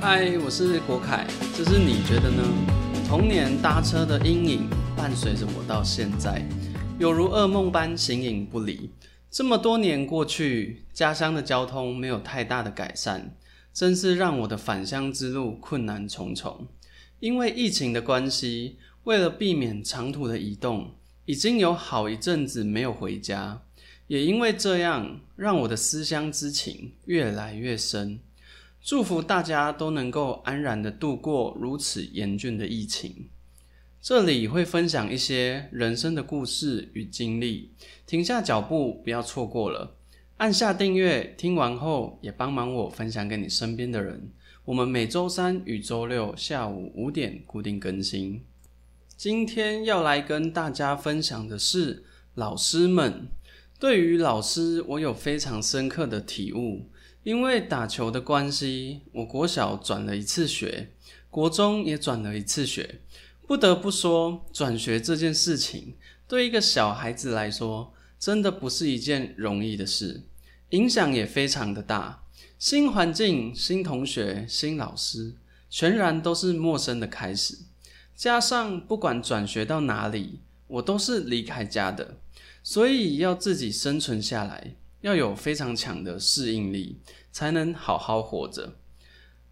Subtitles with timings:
[0.00, 1.26] 嗨，我是国凯，
[1.56, 2.42] 这是你觉得呢？
[3.08, 6.40] 童年搭车的阴影伴随着我到现在，
[7.00, 8.90] 有如噩梦般形影不离。
[9.28, 13.36] 这么多年过去，家乡的交通没有太大的改善，
[13.74, 16.68] 真是让我的返乡之路困难重重。
[17.18, 20.92] 因为疫情的关系，为了避免长途的移动，
[21.24, 23.62] 已经有好一阵子没有回家。
[24.06, 28.20] 也因为这样，让我的思乡之情越来越深。
[28.88, 33.28] 祝福大家都能够安然的度过如此严峻的疫情。
[34.00, 37.70] 这里会分享一些人生的故事与经历，
[38.06, 39.94] 停下脚步，不要错过了。
[40.38, 44.30] 按下订阅，听完后也帮忙我分享给你身边的人。
[44.64, 48.42] 我们每周三与周六下午五点固定更新。
[49.18, 53.28] 今天要来跟大家分享的是老师们。
[53.78, 56.88] 对于老师，我有非常深刻的体悟。
[57.28, 60.88] 因为打球的关系，我国小转了一次学，
[61.28, 63.02] 国中也转了一次学。
[63.46, 65.92] 不得不说，转学这件事情
[66.26, 70.22] 对一个小孩子来说，真的不是一件容易的事，
[70.70, 72.22] 影响也非常的大。
[72.58, 75.34] 新环境、新同学、新老师，
[75.68, 77.58] 全然都是陌生的开始。
[78.16, 82.16] 加上不管转学到哪里，我都是离开家的。
[82.62, 86.98] 所以要自己生存下来，要有非常强的适应力，
[87.30, 88.74] 才能好好活着。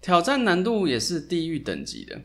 [0.00, 2.22] 挑战难度也是地狱等级的。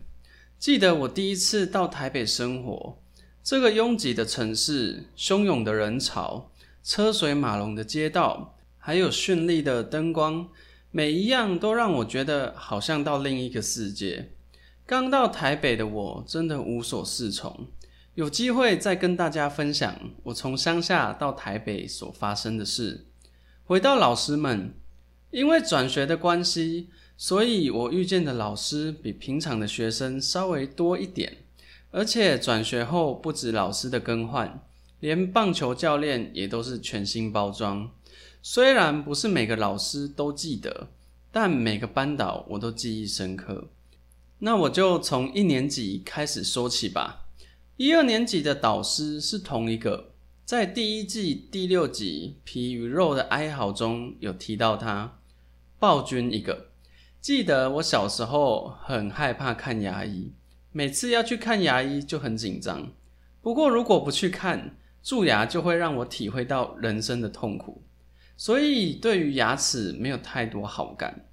[0.58, 2.98] 记得我第一次到台北生活，
[3.44, 6.52] 这个拥挤的城市，汹涌的人潮，
[6.84, 10.50] 车水马龙的街道，还有绚丽的灯光，
[10.90, 14.31] 每一样都让我觉得好像到另一个世界。
[14.86, 17.68] 刚到台北的我，真的无所适从。
[18.18, 23.06] 有机会再跟大家分享我从乡下到台北所发生的事。
[23.64, 24.74] 回到老师们，
[25.30, 31.38] 因为转学的关系，所以我遇见的老师比平常的学生稍微多一点。
[31.91, 34.64] 而且转学后，不止老师的更换，
[35.00, 37.91] 连棒球教练也都是全新包装。
[38.41, 40.88] 虽然不是每个老师都记得，
[41.31, 43.68] 但每个班导我都记忆深刻。
[44.40, 47.27] 那我就从一年级开始说起吧。
[47.78, 50.10] 一二年级的导师是同一个，
[50.44, 55.20] 在第一季第六集《皮与肉的哀嚎》中有提到他，
[55.78, 56.72] 暴君一个。
[57.22, 60.34] 记得我小时候很害怕看牙医，
[60.72, 62.92] 每次要去看牙医就很紧张。
[63.44, 67.84] 不过如果不去看，蛀牙就会让我体会到人生的痛苦，
[68.36, 71.28] 所以对于牙齿没有太多好感。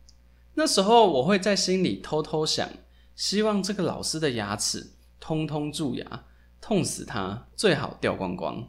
[0.53, 2.69] 那时候我会在心里偷偷想，
[3.17, 6.25] 希望这个老师的牙齿通通蛀牙。
[6.67, 8.67] 痛死他，最好掉光光。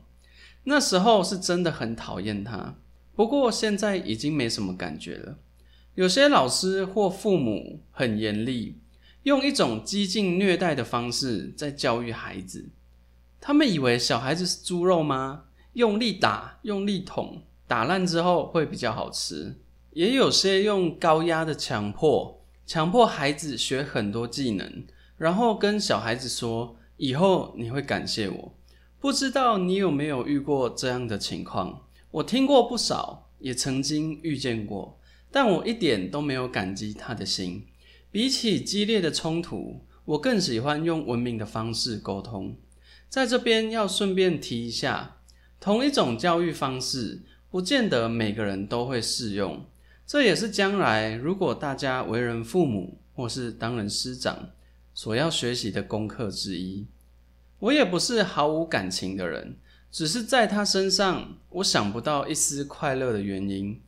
[0.65, 2.75] 那时候是真的很讨厌他，
[3.15, 5.37] 不过现在已经没什么感觉了。
[5.93, 8.77] 有些老师或父母很严厉，
[9.23, 12.67] 用一种激进虐待的方式在教育孩子。
[13.39, 15.45] 他们以为小孩子是猪肉吗？
[15.71, 19.55] 用力打，用力捅，打烂之后会比较好吃。
[19.91, 24.83] 也有些用高压的强迫，强迫孩子学很多技能，
[25.17, 26.75] 然后跟小孩子说。
[26.97, 28.55] 以后你会感谢我，
[28.99, 31.87] 不知道你有没有遇过这样的情况？
[32.11, 34.97] 我听过不少，也曾经遇见过，
[35.29, 37.65] 但我一点都没有感激他的心。
[38.09, 42.55] 比起激烈的冲突，我更喜欢用文明的方式沟通。
[43.09, 45.17] 在这边要顺便提一下，
[45.59, 49.65] 同一种教育方式，不见得每个人都会适用。
[50.07, 54.51] 这也是将来如果大家为人父母或是当人师长。
[54.95, 56.87] 所要学习的功课之一。
[57.59, 59.57] 我也不是毫无感情的人，
[59.91, 63.79] 只是在他身上，我想不到一丝快乐的原因。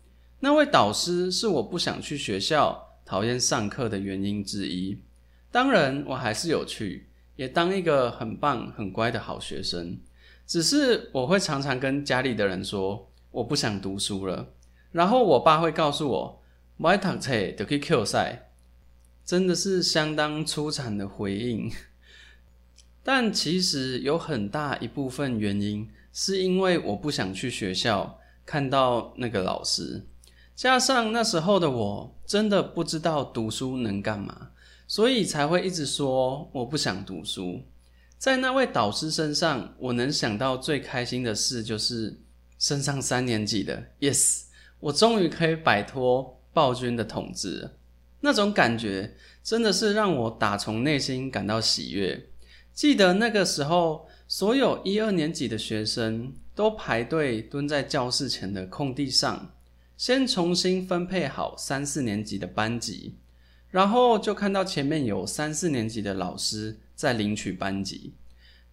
[0.41, 5.01] 那位导师是我不想去学校、讨厌上课的原因之一。
[5.49, 7.07] 当然，我还是有去，
[7.37, 9.97] 也当一个很棒、很乖的好学生。
[10.45, 14.53] 只是我会常常跟家里的人说，我不想读书了。
[14.91, 16.41] 然后我爸会告诉我，
[16.77, 18.46] 不爱读册就去 Q 赛。
[19.27, 21.69] 真的是相当出彩的回应，
[23.03, 30.05] 但其实有很大一部分原因是因为我不想去学校看到那个老师，
[30.55, 34.51] 加上那时候的我真的不知道读书能干嘛，
[34.87, 37.61] 所以才会一直说我不想读书。
[38.17, 42.17] 在那位导师身上，我能想到最开心的事就是
[42.57, 44.43] 升上三年级的，yes，
[44.79, 47.69] 我终于可以摆脱暴君的统治。
[48.21, 52.27] 那种感觉真的是让我打从内心感到喜悦。
[52.73, 59.53] 记得那个时候，所有一二年级的学生都排队蹲在教室前的空地上，
[59.95, 63.15] 先重新分配好三四年级的班级。
[63.69, 68.13] 然后就看到前面有三四年级的老师在领取班级。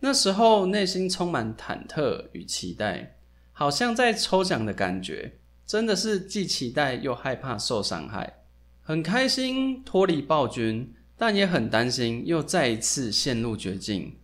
[0.01, 3.17] 那时候内心充满忐忑与期待，
[3.53, 5.33] 好像在抽奖的感觉，
[5.67, 8.44] 真的是既期待又害怕受伤害。
[8.87, 14.15] 很开心脱离暴君，但也很担心又再一次陷入绝境。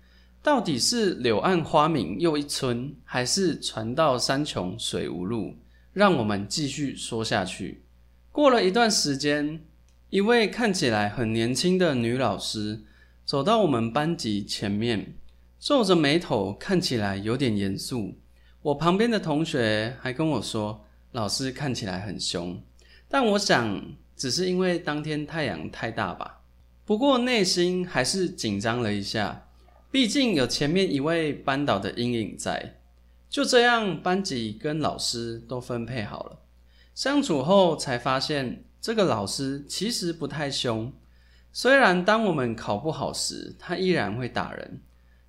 [0.43, 5.55] 到底是柳暗花明又一村，还是船到山穷水无路？
[5.95, 7.81] 让我们继续说下去。
[8.31, 9.63] 过了一段时间，
[10.11, 12.83] 一位看起来很年轻的女老师
[13.25, 15.15] 走到我们班级前面，
[15.59, 18.15] 皱着眉头，看起来有点严肃。
[18.61, 22.63] 我旁边的同学还跟我说，老师看起来很凶，
[23.09, 23.83] 但我想。
[24.21, 26.43] 只是因为当天太阳太大吧，
[26.85, 29.47] 不过内心还是紧张了一下，
[29.91, 32.77] 毕竟有前面一位班导的阴影在。
[33.31, 36.41] 就这样，班级跟老师都分配好了。
[36.95, 40.93] 相处后才发现，这个老师其实不太凶。
[41.51, 44.83] 虽然当我们考不好时，他依然会打人，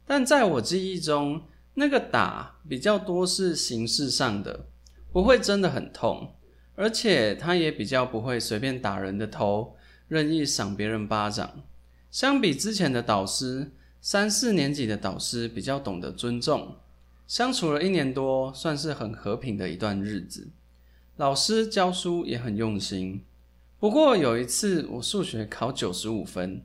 [0.06, 1.44] 但在我记忆中，
[1.76, 4.66] 那个打比较多是形式上的，
[5.14, 6.36] 不会真的很痛。
[6.76, 9.76] 而且他也比较不会随便打人的头，
[10.08, 11.64] 任意赏别人巴掌。
[12.10, 13.72] 相比之前的导师，
[14.02, 16.76] 三四年级的导师比较懂得尊重。
[17.28, 20.50] 相处了一年多，算是很和平的一段日子。
[21.18, 23.24] 老师教书也很用心。
[23.80, 26.64] 不过有一次，我数学考九十五分，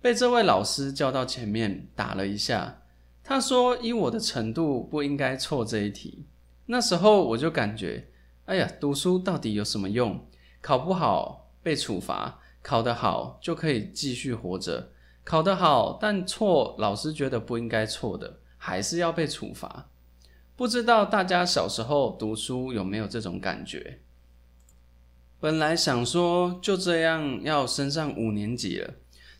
[0.00, 2.82] 被这位老师叫到前面打了一下。
[3.22, 6.24] 他说：“以我的程度，不应该错这一题。”
[6.66, 8.08] 那时候我就感觉。
[8.48, 10.26] 哎呀，读书到底有什么用？
[10.62, 14.90] 考不好被处罚，考得好就可以继续活着。
[15.22, 19.90] 考得好但错，老师觉得不应该错的，还是要被处罚。
[20.56, 24.00] 不知道大家小时候读书有没有这种感觉？
[25.38, 28.94] 本来想说就这样要升上五年级了，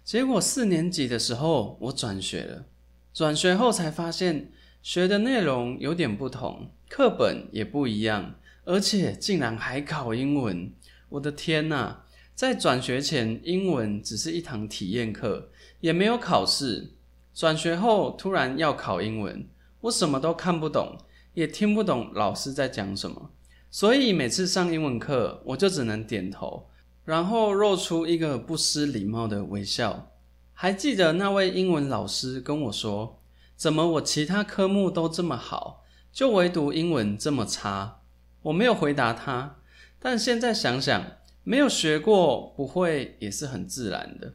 [0.04, 2.66] 结果四年级的时候我转学了。
[3.14, 4.52] 转学后才发现
[4.82, 8.34] 学的内容有点不同，课本也不一样。
[8.68, 10.70] 而且竟然还考英文，
[11.08, 12.00] 我的天呐！
[12.34, 15.48] 在转学前，英文只是一堂体验课，
[15.80, 16.92] 也没有考试。
[17.32, 19.48] 转学后突然要考英文，
[19.80, 20.98] 我什么都看不懂，
[21.32, 23.30] 也听不懂老师在讲什么。
[23.70, 26.68] 所以每次上英文课，我就只能点头，
[27.06, 30.10] 然后露出一个不失礼貌的微笑。
[30.52, 33.22] 还记得那位英文老师跟我说
[33.56, 37.94] ：“怎么我其他科目都这么好，就唯独英文这么差？”
[38.42, 39.56] 我没有回答他，
[39.98, 41.04] 但现在想想，
[41.42, 44.34] 没有学过不会也是很自然的。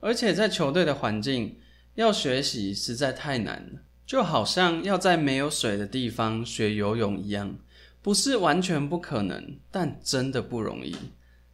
[0.00, 1.58] 而且在球队的环境，
[1.94, 7.56] 要学习实在太难了，就好像要在没有水的地方学游泳一样，
[8.00, 10.96] 不是完全不可能，但真的不容易。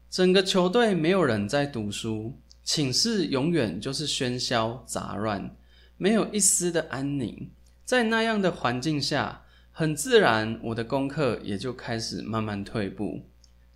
[0.09, 5.57] 整个球队没有人在读书，寝室永远就是喧嚣杂乱，
[5.97, 7.51] 没有一丝的安宁。
[7.85, 9.43] 在那样的环境下。
[9.73, 13.23] 很自然，我的功课也就开始慢慢退步。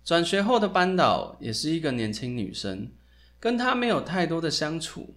[0.03, 2.91] 转学后的班导也是一个年轻女生，
[3.39, 5.15] 跟她没有太多的相处。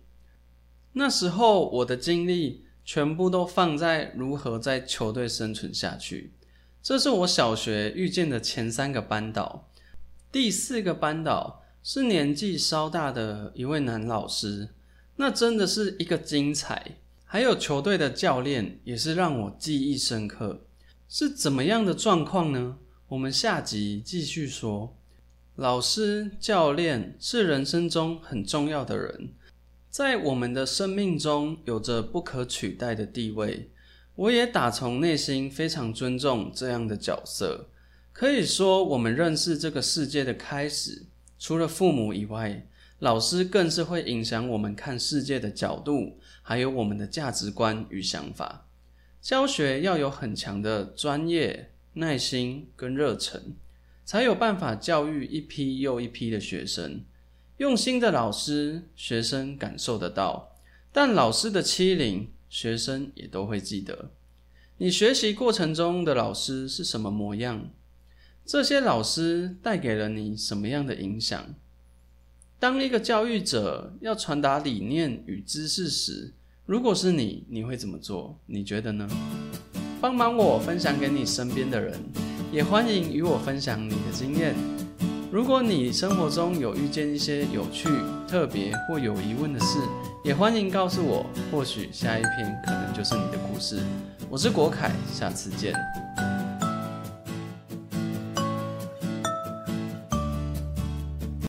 [0.92, 6.32] 那时候我的精力全部都放在如何在球队生存下去。
[6.82, 9.68] 这是我小学遇见的前三个班导，
[10.32, 14.70] 第四个班导是年纪稍大的一位男老师，
[15.16, 16.96] 那真的是一个精彩。
[17.26, 20.62] 还有球队的教练也是让我记忆深刻。
[21.10, 22.76] 是怎么样的状况呢？
[23.08, 24.94] 我们下集继续说。
[25.56, 29.30] 老师、教练是人生中很重要的人，
[29.88, 33.70] 在我们的生命中有着不可取代的地位。
[34.16, 37.70] 我也打从内心非常尊重这样的角色。
[38.12, 41.06] 可以说，我们认识这个世界的开始，
[41.38, 42.66] 除了父母以外，
[42.98, 48.67] 老师更是会影响我们看世界的角度，还有我们的价值观与想法。
[49.20, 53.54] 教学要有很强的专业、耐心跟热忱，
[54.04, 57.04] 才有办法教育一批又一批的学生。
[57.58, 60.56] 用心的老师，学生感受得到；
[60.92, 64.10] 但老师的欺凌，学生也都会记得。
[64.78, 67.68] 你学习过程中的老师是什么模样？
[68.46, 71.54] 这些老师带给了你什么样的影响？
[72.60, 76.32] 当一个教育者要传达理念与知识时，
[76.68, 78.38] 如果是你，你会怎么做？
[78.44, 79.08] 你觉得呢？
[80.02, 81.98] 帮忙我分享给你身边的人，
[82.52, 84.54] 也欢迎与我分享你的经验。
[85.32, 87.88] 如果你生活中有遇见一些有趣、
[88.28, 89.78] 特别或有疑问的事，
[90.22, 93.80] 也欢迎告诉我，或许下一篇可能就是你的故事。
[94.28, 95.72] 我是国凯，下次见。